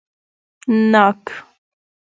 🍐ناک 0.71 1.25